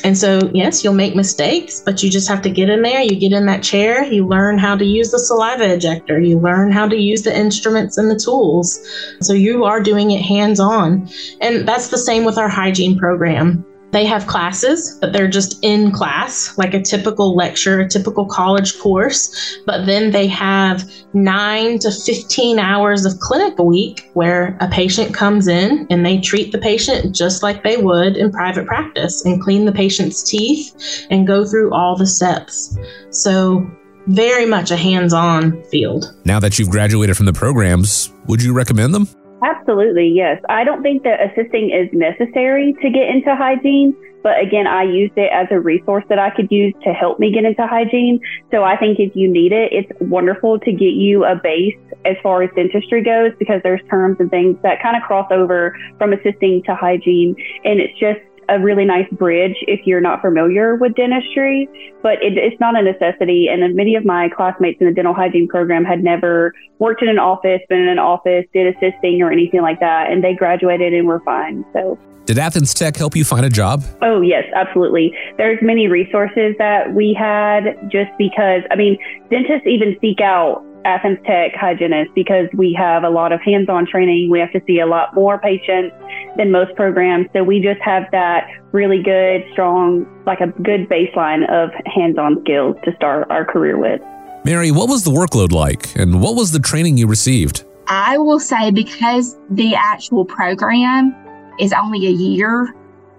And 0.05 0.17
so, 0.17 0.51
yes, 0.53 0.85
you'll 0.85 0.95
make 0.95 1.17
mistakes, 1.17 1.81
but 1.81 2.03
you 2.03 2.11
just 2.11 2.29
have 2.29 2.43
to 2.43 2.51
get 2.51 2.69
in 2.69 2.83
there, 2.83 3.01
you 3.01 3.19
get 3.19 3.33
in 3.33 3.47
that 3.47 3.63
chair, 3.63 4.05
you 4.05 4.27
learn 4.27 4.59
how 4.59 4.77
to 4.77 4.85
use 4.85 5.11
the 5.11 5.19
saliva 5.19 5.73
ejector, 5.73 6.21
you 6.21 6.39
learn 6.39 6.71
how 6.73 6.87
to 6.89 6.97
use 6.97 7.23
the 7.23 7.37
instruments 7.37 7.97
and 7.97 8.11
the 8.11 8.19
tools. 8.19 8.79
So 9.23 9.33
you 9.33 9.65
are 9.65 9.81
doing 9.81 10.11
it 10.11 10.21
hands-on. 10.21 11.09
And 11.41 11.67
that's 11.67 11.89
the 11.89 11.99
same 11.99 12.25
with 12.25 12.37
our 12.37 12.49
hygiene 12.49 12.99
program. 12.99 13.65
They 13.95 14.07
have 14.07 14.27
classes, 14.27 14.99
but 15.01 15.13
they're 15.13 15.29
just 15.29 15.63
in 15.63 15.93
class, 15.93 16.59
like 16.59 16.75
a 16.75 16.83
typical 16.83 17.37
lecture, 17.37 17.79
a 17.79 17.89
typical 17.89 18.27
college 18.27 18.77
course. 18.81 19.57
But 19.67 19.87
then 19.87 20.11
they 20.11 20.27
have 20.27 20.91
nine 21.13 21.79
to 21.79 21.93
15 21.93 22.59
hours 22.59 23.05
of 23.05 23.21
clinic 23.21 23.57
a 23.57 23.63
week 23.63 24.11
where 24.15 24.59
a 24.61 24.67
patient 24.67 25.15
comes 25.15 25.47
in 25.47 25.87
and 25.91 26.05
they 26.05 26.19
treat 26.19 26.51
the 26.51 26.59
patient 26.59 27.15
just 27.15 27.45
like 27.45 27.63
they 27.63 27.77
would 27.77 28.17
in 28.17 28.33
private 28.33 28.67
practice 28.67 29.25
and 29.25 29.41
clean 29.41 29.65
the 29.65 29.71
patient's 29.71 30.25
teeth 30.25 31.07
and 31.11 31.25
go 31.25 31.45
through 31.45 31.73
all 31.73 31.95
the 31.95 32.09
steps. 32.09 32.77
So, 33.11 33.65
very 34.09 34.45
much 34.45 34.73
a 34.73 34.77
hands 34.77 35.15
on 35.15 35.63
field. 35.71 36.13
Now 36.25 36.41
that 36.41 36.59
you've 36.59 36.69
graduated 36.69 37.17
from 37.17 37.27
the 37.27 37.33
programs, 37.33 38.11
would 38.27 38.43
you 38.43 38.53
recommend 38.53 38.93
them? 38.93 39.09
Absolutely, 39.45 40.09
yes. 40.09 40.41
I 40.49 40.65
don't 40.65 40.83
think 40.83 41.03
that 41.03 41.21
assisting 41.21 41.69
is 41.69 41.91
necessary 41.93 42.75
to 42.81 42.89
get 42.89 43.11
into 43.11 43.37
hygiene, 43.37 43.95
but 44.23 44.41
again, 44.41 44.67
I 44.67 44.85
used 44.85 45.13
it 45.19 45.31
as 45.31 45.49
a 45.51 45.61
resource 45.61 46.03
that 46.09 46.19
I 46.19 46.31
could 46.31 46.51
use 46.51 46.73
to 46.83 46.95
help 46.95 47.21
me 47.21 47.31
get 47.31 47.45
into 47.45 47.67
hygiene. 47.67 48.21
So 48.51 48.65
I 48.65 48.79
think 48.79 48.99
if 48.99 49.15
you 49.15 49.31
need 49.31 49.53
it, 49.53 49.71
it's 49.71 49.93
wonderful 50.01 50.59
to 50.61 50.73
get 50.73 50.97
you 50.97 51.27
a 51.27 51.35
base 51.37 51.77
as 52.07 52.17
far 52.23 52.43
as 52.43 52.49
dentistry 52.57 53.05
goes 53.05 53.33
because 53.39 53.61
there's 53.63 53.83
terms 53.91 54.17
and 54.19 54.31
things 54.31 54.57
that 54.63 54.83
kind 54.83 54.97
of 54.97 55.03
cross 55.03 55.29
over 55.31 55.77
from 55.99 56.15
assisting 56.15 56.63
to 56.65 56.75
hygiene. 56.75 57.37
And 57.65 57.81
it's 57.81 57.99
just 58.01 58.21
a 58.49 58.59
really 58.59 58.85
nice 58.85 59.09
bridge 59.13 59.57
if 59.63 59.87
you're 59.87 60.01
not 60.01 60.21
familiar 60.21 60.77
with 60.77 60.95
dentistry, 60.95 61.69
but 62.03 62.23
it, 62.23 62.37
it's 62.37 62.59
not 62.61 62.79
a 62.79 62.83
necessity. 62.83 63.49
And 63.49 63.75
many 63.75 63.95
of 63.95 64.05
my 64.05 64.29
classmates 64.29 64.81
in 64.81 64.87
the 64.87 64.93
dental 64.93 65.15
hygiene 65.15 65.49
program 65.49 65.85
had 65.85 66.03
never 66.03 66.55
worked 66.79 67.03
in 67.03 67.09
an 67.09 67.19
office, 67.19 67.61
been 67.69 67.81
in 67.81 67.89
an 67.89 67.99
office, 67.99 68.45
did 68.53 68.75
assisting 68.75 69.23
or 69.23 69.31
anything 69.31 69.63
like 69.63 69.81
that, 69.81 70.11
and 70.11 70.23
they 70.23 70.35
graduated 70.35 70.93
and 70.93 71.07
were 71.07 71.21
fine. 71.21 71.65
So. 71.73 71.99
Did 72.27 72.39
Athens 72.39 72.73
Tech 72.73 72.97
help 72.97 73.15
you 73.15 73.25
find 73.25 73.45
a 73.45 73.51
job? 73.51 73.85
Oh, 74.01 74.23
yes, 74.23 74.45
absolutely. 74.55 75.15
There's 75.37 75.59
many 75.61 75.89
resources 75.89 76.55
that 76.59 76.95
we 76.95 77.13
had 77.13 77.91
just 77.91 78.11
because, 78.17 78.63
I 78.71 78.77
mean, 78.77 78.99
dentists 79.29 79.67
even 79.67 79.97
seek 80.01 80.23
out 80.23 80.65
Athens 80.85 81.19
Tech 81.27 81.53
hygienist 81.55 82.11
because 82.15 82.47
we 82.55 82.75
have 82.79 83.05
a 83.05 83.11
lot 83.11 83.33
of 83.33 83.41
hands 83.41 83.69
on 83.69 83.87
training. 83.87 84.31
We 84.31 84.39
have 84.41 84.53
to 84.53 84.61
see 84.67 84.81
a 84.81 84.87
lot 84.87 85.15
more 85.15 85.39
patients 85.39 85.95
than 86.37 86.51
most 86.51 86.75
programs. 86.75 87.27
So 87.33 87.43
we 87.43 87.61
just 87.61 87.81
have 87.81 88.05
that 88.13 88.47
really 88.73 89.03
good, 89.03 89.45
strong, 89.53 90.07
like 90.27 90.41
a 90.41 90.49
good 90.63 90.89
baseline 90.89 91.49
of 91.51 91.71
hands 91.87 92.19
on 92.19 92.41
skills 92.43 92.77
to 92.85 92.95
start 92.97 93.31
our 93.31 93.45
career 93.45 93.79
with. 93.79 94.01
Mary, 94.45 94.71
what 94.71 94.89
was 94.89 95.05
the 95.05 95.11
workload 95.11 95.53
like 95.53 95.95
and 95.97 96.21
what 96.21 96.35
was 96.35 96.53
the 96.53 96.59
training 96.59 96.99
you 96.99 97.07
received? 97.07 97.65
I 97.87 98.19
will 98.19 98.41
say 98.41 98.71
because 98.71 99.37
the 99.51 99.75
actual 99.75 100.25
program 100.25 101.15
is 101.59 101.73
only 101.73 102.07
a 102.07 102.11
year, 102.11 102.75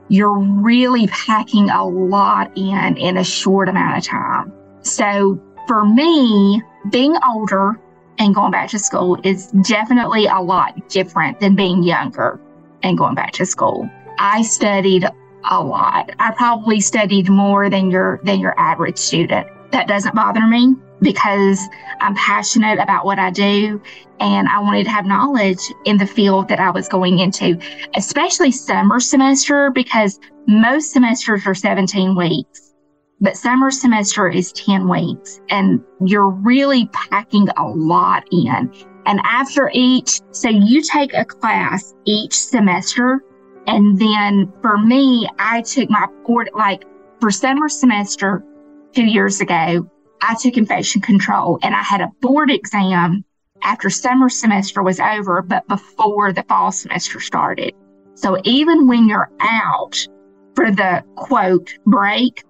you're 0.09 0.37
really 0.37 1.07
packing 1.07 1.69
a 1.69 1.85
lot 1.87 2.51
in 2.55 2.97
in 2.97 3.17
a 3.17 3.23
short 3.23 3.69
amount 3.69 3.97
of 3.97 4.03
time. 4.03 4.53
So 4.81 5.41
for 5.67 5.85
me, 5.85 6.61
being 6.89 7.15
older 7.27 7.79
and 8.17 8.33
going 8.33 8.51
back 8.51 8.69
to 8.69 8.79
school 8.79 9.19
is 9.23 9.47
definitely 9.67 10.25
a 10.25 10.39
lot 10.39 10.89
different 10.89 11.39
than 11.39 11.55
being 11.55 11.83
younger 11.83 12.39
and 12.83 12.97
going 12.97 13.15
back 13.15 13.31
to 13.33 13.45
school. 13.45 13.89
I 14.17 14.41
studied 14.43 15.05
a 15.49 15.63
lot. 15.63 16.11
I 16.19 16.31
probably 16.31 16.79
studied 16.79 17.29
more 17.29 17.69
than 17.69 17.91
your 17.91 18.19
than 18.23 18.39
your 18.39 18.57
average 18.59 18.97
student. 18.97 19.47
That 19.71 19.87
doesn't 19.87 20.15
bother 20.15 20.45
me 20.45 20.75
because 21.01 21.59
I'm 21.99 22.15
passionate 22.15 22.79
about 22.79 23.05
what 23.05 23.19
I 23.19 23.29
do 23.29 23.81
and 24.19 24.47
I 24.47 24.59
wanted 24.59 24.85
to 24.85 24.91
have 24.91 25.05
knowledge 25.05 25.59
in 25.83 25.97
the 25.97 26.07
field 26.07 26.47
that 26.47 26.59
I 26.59 26.69
was 26.69 26.87
going 26.87 27.19
into, 27.19 27.59
especially 27.95 28.51
summer 28.51 28.99
semester 28.99 29.71
because 29.71 30.19
most 30.47 30.93
semesters 30.93 31.45
are 31.45 31.53
17 31.53 32.15
weeks 32.15 32.64
but 33.21 33.37
summer 33.37 33.71
semester 33.71 34.27
is 34.27 34.51
10 34.53 34.89
weeks 34.89 35.41
and 35.49 35.81
you're 36.03 36.29
really 36.29 36.87
packing 36.87 37.47
a 37.57 37.67
lot 37.67 38.23
in. 38.31 38.71
And 39.05 39.19
after 39.23 39.69
each, 39.73 40.19
so 40.31 40.49
you 40.49 40.81
take 40.81 41.13
a 41.13 41.23
class 41.25 41.93
each 42.05 42.37
semester. 42.37 43.23
And 43.67 43.97
then 43.99 44.51
for 44.61 44.77
me, 44.77 45.29
I 45.39 45.61
took 45.61 45.89
my 45.89 46.07
board, 46.25 46.49
like 46.53 46.85
for 47.19 47.31
summer 47.31 47.69
semester 47.69 48.43
two 48.93 49.05
years 49.05 49.41
ago, 49.41 49.89
I 50.21 50.35
took 50.35 50.57
infection 50.57 51.01
control 51.01 51.59
and 51.61 51.75
I 51.75 51.83
had 51.83 52.01
a 52.01 52.11
board 52.21 52.49
exam 52.49 53.23
after 53.61 53.89
summer 53.89 54.29
semester 54.29 54.83
was 54.83 54.99
over, 54.99 55.41
but 55.41 55.67
before 55.67 56.33
the 56.33 56.43
fall 56.43 56.71
semester 56.71 57.19
started. 57.19 57.73
So 58.15 58.39
even 58.43 58.87
when 58.87 59.07
you're 59.07 59.29
out 59.39 59.95
for 60.55 60.71
the 60.71 61.03
quote 61.15 61.69
break, 61.85 62.43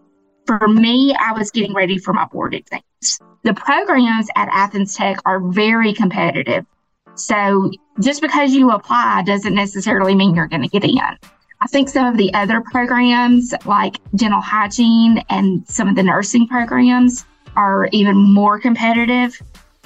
for 0.45 0.67
me, 0.67 1.15
I 1.19 1.33
was 1.33 1.51
getting 1.51 1.73
ready 1.73 1.97
for 1.97 2.13
my 2.13 2.25
board 2.25 2.53
exams. 2.53 3.19
The 3.43 3.53
programs 3.53 4.27
at 4.35 4.49
Athens 4.51 4.95
Tech 4.95 5.17
are 5.25 5.39
very 5.39 5.93
competitive. 5.93 6.65
So 7.15 7.71
just 8.01 8.21
because 8.21 8.53
you 8.53 8.71
apply 8.71 9.23
doesn't 9.25 9.53
necessarily 9.53 10.15
mean 10.15 10.35
you're 10.35 10.47
going 10.47 10.63
to 10.63 10.67
get 10.67 10.83
in. 10.83 10.99
I 10.99 11.67
think 11.67 11.89
some 11.89 12.05
of 12.05 12.17
the 12.17 12.33
other 12.33 12.61
programs 12.61 13.53
like 13.65 13.97
dental 14.15 14.41
hygiene 14.41 15.23
and 15.29 15.67
some 15.67 15.87
of 15.87 15.95
the 15.95 16.03
nursing 16.03 16.47
programs 16.47 17.25
are 17.55 17.87
even 17.91 18.17
more 18.17 18.59
competitive. 18.59 19.41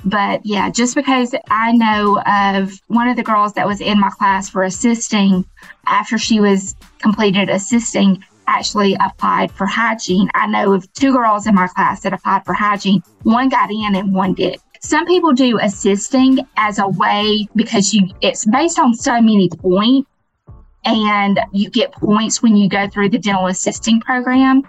But 0.06 0.46
yeah, 0.46 0.70
just 0.70 0.96
because 0.96 1.36
I 1.50 1.74
know 1.74 2.22
of 2.26 2.80
one 2.88 3.08
of 3.08 3.18
the 3.18 3.24
girls 3.24 3.54
that 3.54 3.68
was 3.68 3.82
in 3.82 4.00
my 4.00 4.10
class 4.10 4.50
for 4.50 4.64
assisting 4.64 5.46
after 5.86 6.18
she 6.18 6.40
was 6.40 6.76
completed 7.00 7.50
assisting, 7.50 8.24
actually 8.50 8.98
applied 9.00 9.52
for 9.52 9.66
hygiene. 9.66 10.30
I 10.34 10.48
know 10.48 10.74
of 10.74 10.92
two 10.94 11.14
girls 11.14 11.48
in 11.48 11.56
my 11.56 11.68
class 11.68 12.02
that 12.02 12.14
applied 12.14 12.46
for 12.46 12.54
hygiene. 12.54 13.04
One 13.24 13.48
got 13.50 13.72
in 13.72 13.96
and 13.96 14.14
one 14.14 14.34
did. 14.34 14.60
Some 14.82 15.06
people 15.06 15.34
do 15.34 15.60
assisting 15.60 16.40
as 16.58 16.80
a 16.80 16.88
way 16.88 17.48
because 17.56 17.94
you 17.94 18.10
it's 18.22 18.46
based 18.46 18.80
on 18.80 18.94
so 18.94 19.22
many 19.22 19.50
points 19.50 20.10
and 20.86 21.40
you 21.52 21.70
get 21.70 21.92
points 21.92 22.42
when 22.42 22.56
you 22.56 22.70
go 22.70 22.88
through 22.88 23.10
the 23.10 23.20
dental 23.20 23.48
assisting 23.48 24.00
program. 24.00 24.64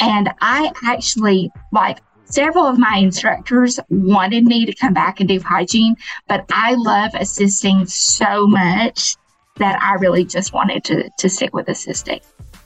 And 0.00 0.30
I 0.40 0.72
actually 0.84 1.50
like 1.70 2.00
several 2.24 2.66
of 2.66 2.78
my 2.78 2.96
instructors 2.96 3.78
wanted 3.88 4.44
me 4.44 4.66
to 4.66 4.74
come 4.74 4.94
back 4.94 5.20
and 5.20 5.28
do 5.28 5.40
hygiene, 5.40 5.96
but 6.28 6.44
I 6.50 6.74
love 6.74 7.12
assisting 7.14 7.86
so 7.86 8.46
much 8.46 9.16
that 9.56 9.80
I 9.80 9.94
really 9.94 10.24
just 10.24 10.52
wanted 10.52 10.82
to, 10.84 11.10
to 11.18 11.28
stick 11.28 11.54
with 11.54 11.68
assisting. 11.68 12.20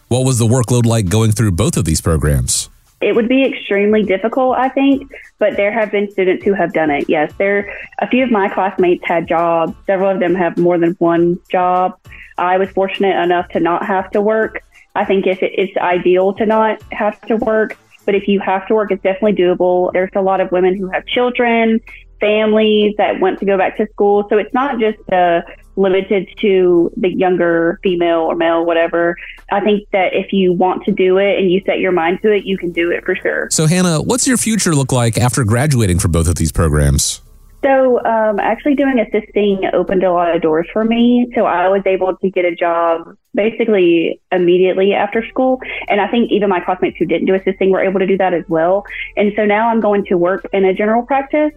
What 0.09 0.25
was 0.25 0.39
the 0.39 0.47
workload 0.47 0.87
like 0.87 1.09
going 1.09 1.33
through 1.33 1.53
both 1.53 1.77
of 1.77 1.85
these 1.85 2.01
programs? 2.01 2.71
It 3.01 3.15
would 3.17 3.29
be 3.29 3.45
extremely 3.45 4.05
difficult, 4.05 4.57
I 4.57 4.69
think, 4.69 5.11
but 5.39 5.57
there 5.57 5.73
have 5.73 5.91
been 5.91 6.11
students 6.11 6.45
who 6.45 6.55
have 6.55 6.73
done 6.73 6.91
it. 6.91 7.09
Yes, 7.09 7.33
there 7.39 7.77
a 7.99 8.07
few 8.07 8.23
of 8.23 8.31
my 8.31 8.49
classmates 8.49 9.05
had 9.05 9.27
jobs. 9.27 9.75
Several 9.85 10.11
of 10.11 10.21
them 10.21 10.35
have 10.35 10.57
more 10.57 10.79
than 10.79 10.93
one 10.99 11.41
job. 11.51 11.99
I 12.39 12.57
was 12.57 12.71
fortunate 12.71 13.21
enough 13.23 13.49
to 13.51 13.61
not 13.61 13.85
have 13.85 14.11
to 14.13 14.21
work. 14.21 14.63
I 14.95 15.05
think 15.05 15.27
if 15.27 15.43
it, 15.43 15.53
it's 15.57 15.77
ideal 15.77 16.33
to 16.35 16.47
not 16.47 16.81
have 16.93 17.21
to 17.23 17.37
work, 17.37 17.77
but 18.05 18.15
if 18.15 18.29
you 18.29 18.39
have 18.41 18.67
to 18.69 18.75
work, 18.75 18.93
it's 18.93 19.03
definitely 19.03 19.35
doable. 19.35 19.93
There's 19.93 20.11
a 20.15 20.23
lot 20.23 20.41
of 20.41 20.53
women 20.53 20.77
who 20.77 20.89
have 20.89 21.05
children, 21.07 21.81
families 22.21 22.95
that 22.97 23.21
want 23.21 23.41
to 23.41 23.45
go 23.45 23.59
back 23.59 23.77
to 23.79 23.87
school. 23.89 24.27
So 24.31 24.39
it's 24.39 24.55
not 24.55 24.79
just 24.79 24.99
a 25.11 25.43
limited 25.77 26.29
to 26.41 26.91
the 26.97 27.13
younger 27.13 27.79
female 27.83 28.21
or 28.21 28.35
male, 28.35 28.65
whatever. 28.65 29.17
I 29.53 29.61
think 29.61 29.89
that 29.93 30.15
if 30.15 30.33
you 30.33 30.53
want 30.53 30.85
to 30.85 30.93
do 30.93 31.19
it 31.19 31.39
and 31.39 31.51
you 31.51 31.63
set 31.67 31.79
your 31.79 31.93
mind 31.93 32.21
to 32.23 32.33
it, 32.33 32.45
you 32.45 32.59
can 32.59 32.73
do 32.73 32.91
it 32.91 33.05
for 33.05 33.15
sure. 33.15 33.49
So, 33.51 33.67
Hannah, 33.67 34.01
what's 34.01 34.27
your 34.27 34.37
future 34.37 34.75
look 34.75 34.93
like 34.93 35.19
after 35.19 35.45
graduating 35.45 35.99
from 35.99 36.13
both 36.13 36.29
of 36.29 36.37
these 36.37 36.53
programs? 36.53 37.21
So, 37.63 38.05
um, 38.05 38.39
actually, 38.39 38.75
doing 38.75 38.99
assisting 39.01 39.69
opened 39.73 40.05
a 40.05 40.13
lot 40.13 40.35
of 40.35 40.43
doors 40.43 40.67
for 40.73 40.85
me. 40.85 41.31
So, 41.35 41.47
I 41.47 41.69
was 41.69 41.83
able 41.87 42.17
to 42.17 42.31
get 42.31 42.45
a 42.45 42.55
job 42.55 43.17
basically 43.37 44.21
immediately 44.33 44.95
after 44.95 45.25
school. 45.29 45.61
And 45.89 46.01
I 46.01 46.09
think 46.09 46.33
even 46.33 46.49
my 46.49 46.59
classmates 46.59 46.97
who 46.97 47.05
didn't 47.05 47.27
do 47.27 47.35
assisting 47.35 47.71
were 47.71 47.83
able 47.83 48.01
to 48.01 48.07
do 48.07 48.17
that 48.17 48.35
as 48.35 48.45
well. 48.49 48.85
And 49.17 49.33
so 49.37 49.45
now 49.45 49.69
I'm 49.69 49.81
going 49.81 50.05
to 50.07 50.17
work 50.17 50.49
in 50.53 50.65
a 50.65 50.75
general 50.75 51.03
practice 51.03 51.53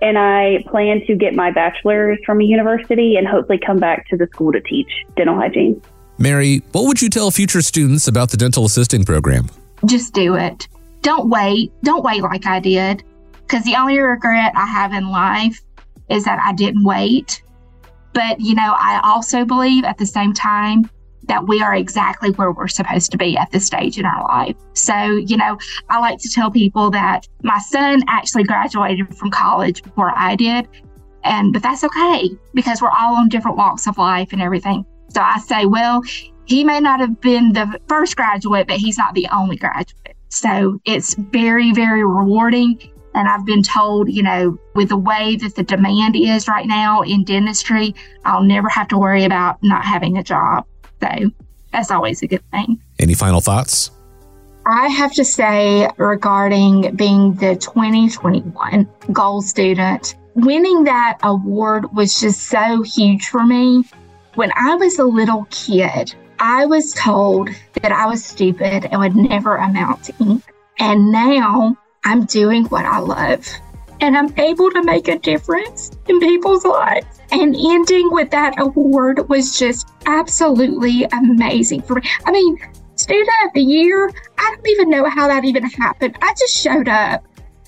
and 0.00 0.18
I 0.18 0.64
plan 0.68 1.04
to 1.06 1.14
get 1.14 1.34
my 1.34 1.50
bachelor's 1.50 2.18
from 2.24 2.40
a 2.40 2.44
university 2.44 3.16
and 3.16 3.26
hopefully 3.26 3.58
come 3.64 3.78
back 3.78 4.08
to 4.08 4.16
the 4.16 4.26
school 4.28 4.52
to 4.52 4.60
teach 4.60 4.90
dental 5.16 5.36
hygiene. 5.36 5.80
Mary, 6.18 6.62
what 6.72 6.86
would 6.86 7.00
you 7.00 7.08
tell 7.08 7.30
future 7.30 7.62
students 7.62 8.08
about 8.08 8.30
the 8.30 8.36
dental 8.36 8.64
assisting 8.64 9.04
program? 9.04 9.48
Just 9.86 10.14
do 10.14 10.34
it. 10.34 10.68
Don't 11.02 11.30
wait. 11.30 11.72
Don't 11.82 12.04
wait 12.04 12.22
like 12.22 12.46
I 12.46 12.60
did. 12.60 13.02
Because 13.42 13.64
the 13.64 13.76
only 13.76 13.98
regret 13.98 14.52
I 14.54 14.66
have 14.66 14.92
in 14.92 15.10
life 15.10 15.60
is 16.08 16.24
that 16.24 16.38
I 16.44 16.52
didn't 16.52 16.84
wait. 16.84 17.42
But, 18.12 18.40
you 18.40 18.54
know, 18.54 18.76
I 18.78 19.00
also 19.02 19.44
believe 19.44 19.84
at 19.84 19.98
the 19.98 20.06
same 20.06 20.32
time 20.32 20.88
that 21.24 21.46
we 21.46 21.62
are 21.62 21.74
exactly 21.74 22.30
where 22.32 22.52
we're 22.52 22.68
supposed 22.68 23.10
to 23.12 23.18
be 23.18 23.36
at 23.36 23.50
this 23.50 23.66
stage 23.66 23.98
in 23.98 24.04
our 24.04 24.24
life. 24.24 24.56
So, 24.74 24.94
you 24.94 25.36
know, 25.36 25.58
I 25.88 26.00
like 26.00 26.18
to 26.18 26.30
tell 26.30 26.50
people 26.50 26.90
that 26.90 27.28
my 27.42 27.58
son 27.58 28.02
actually 28.08 28.44
graduated 28.44 29.16
from 29.16 29.30
college 29.30 29.82
before 29.82 30.12
I 30.16 30.36
did. 30.36 30.68
And, 31.24 31.52
but 31.52 31.62
that's 31.62 31.84
okay 31.84 32.30
because 32.54 32.82
we're 32.82 32.90
all 32.90 33.14
on 33.16 33.28
different 33.28 33.56
walks 33.56 33.86
of 33.86 33.98
life 33.98 34.32
and 34.32 34.42
everything. 34.42 34.84
So 35.10 35.20
I 35.20 35.38
say, 35.38 35.66
well, 35.66 36.02
he 36.44 36.64
may 36.64 36.80
not 36.80 37.00
have 37.00 37.20
been 37.20 37.52
the 37.52 37.78
first 37.86 38.16
graduate, 38.16 38.66
but 38.66 38.78
he's 38.78 38.98
not 38.98 39.14
the 39.14 39.28
only 39.32 39.56
graduate. 39.56 40.16
So 40.30 40.80
it's 40.84 41.14
very, 41.14 41.72
very 41.72 42.04
rewarding. 42.04 42.80
And 43.14 43.28
I've 43.28 43.44
been 43.44 43.62
told, 43.62 44.10
you 44.10 44.22
know, 44.22 44.58
with 44.74 44.88
the 44.88 44.96
way 44.96 45.36
that 45.36 45.54
the 45.54 45.62
demand 45.62 46.16
is 46.16 46.48
right 46.48 46.66
now 46.66 47.02
in 47.02 47.24
dentistry, 47.24 47.94
I'll 48.24 48.42
never 48.42 48.68
have 48.70 48.88
to 48.88 48.98
worry 48.98 49.24
about 49.24 49.62
not 49.62 49.84
having 49.84 50.16
a 50.16 50.22
job. 50.22 50.66
So 51.02 51.30
that's 51.72 51.90
always 51.90 52.22
a 52.22 52.26
good 52.26 52.48
thing. 52.50 52.80
Any 52.98 53.14
final 53.14 53.40
thoughts? 53.40 53.90
I 54.64 54.86
have 54.88 55.12
to 55.14 55.24
say, 55.24 55.88
regarding 55.96 56.94
being 56.94 57.34
the 57.34 57.56
2021 57.56 58.88
GOAL 59.10 59.42
student, 59.42 60.14
winning 60.34 60.84
that 60.84 61.18
award 61.24 61.92
was 61.92 62.20
just 62.20 62.42
so 62.42 62.82
huge 62.82 63.26
for 63.26 63.44
me. 63.44 63.84
When 64.36 64.52
I 64.54 64.76
was 64.76 65.00
a 65.00 65.04
little 65.04 65.48
kid, 65.50 66.14
I 66.38 66.64
was 66.66 66.92
told 66.94 67.50
that 67.82 67.90
I 67.90 68.06
was 68.06 68.24
stupid 68.24 68.84
and 68.84 69.00
would 69.00 69.16
never 69.16 69.56
amount 69.56 70.04
to 70.04 70.14
anything. 70.20 70.42
And 70.78 71.10
now 71.10 71.76
I'm 72.04 72.24
doing 72.26 72.64
what 72.66 72.84
I 72.84 73.00
love 73.00 73.46
and 74.00 74.16
I'm 74.16 74.36
able 74.38 74.70
to 74.70 74.82
make 74.82 75.08
a 75.08 75.18
difference 75.18 75.90
in 76.08 76.18
people's 76.18 76.64
lives. 76.64 77.11
And 77.32 77.56
ending 77.56 78.10
with 78.12 78.30
that 78.30 78.60
award 78.60 79.28
was 79.30 79.58
just 79.58 79.88
absolutely 80.04 81.04
amazing 81.04 81.80
for 81.82 81.94
me. 81.94 82.02
I 82.26 82.30
mean, 82.30 82.58
student 82.96 83.28
of 83.46 83.54
the 83.54 83.62
year, 83.62 84.12
I 84.38 84.54
don't 84.54 84.68
even 84.68 84.90
know 84.90 85.08
how 85.08 85.28
that 85.28 85.44
even 85.44 85.64
happened. 85.64 86.16
I 86.20 86.34
just 86.38 86.54
showed 86.56 86.88
up. 86.88 87.24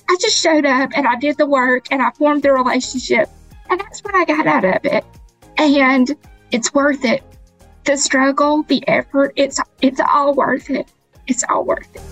I 0.09 0.16
just 0.21 0.38
showed 0.38 0.66
up 0.66 0.90
and 0.94 1.06
I 1.06 1.16
did 1.16 1.38
the 1.38 1.47
work 1.47 1.87
and 1.90 2.02
I 2.02 2.11
formed 2.11 2.42
the 2.42 2.52
relationship. 2.52 3.30
And 3.71 3.80
that's 3.80 4.00
what 4.04 4.14
I 4.14 4.26
got 4.26 4.47
out 4.47 4.64
of 4.64 4.85
it. 4.85 5.04
And 5.56 6.14
it's 6.50 6.75
worth 6.75 7.04
it. 7.04 7.23
The 7.85 7.97
struggle, 7.97 8.64
the 8.64 8.87
effort, 8.87 9.33
it's 9.37 9.59
it's 9.80 10.00
all 10.12 10.35
worth 10.35 10.68
it. 10.68 10.92
It's 11.26 11.42
all 11.49 11.64
worth 11.64 11.88
it. 11.97 12.02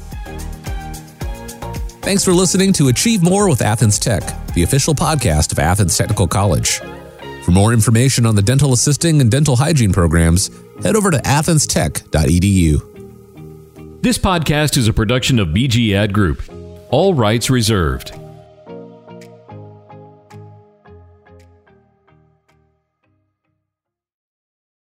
Thanks 2.03 2.25
for 2.25 2.33
listening 2.33 2.73
to 2.75 2.89
Achieve 2.89 3.23
More 3.23 3.49
with 3.49 3.61
Athens 3.63 3.99
Tech, 3.99 4.23
the 4.55 4.63
official 4.63 4.95
podcast 4.95 5.53
of 5.53 5.59
Athens 5.59 5.97
Technical 5.97 6.27
College. 6.27 6.81
For 7.45 7.51
more 7.51 7.73
information 7.73 8.25
on 8.25 8.37
the 8.37 8.43
dental 8.43 8.73
assisting 8.73 9.21
and 9.21 9.31
dental 9.31 9.57
hygiene 9.57 9.93
programs, 9.93 10.51
head 10.83 10.95
over 10.95 11.11
to 11.11 11.19
athenstech.edu. 11.19 12.89
This 14.01 14.19
podcast 14.19 14.77
is 14.77 14.89
a 14.89 14.93
production 14.93 15.39
of 15.39 15.49
BG 15.49 15.95
Ad 15.95 16.13
Group. 16.13 16.43
All 16.91 17.15
rights 17.15 17.51
reserved. 17.51 18.13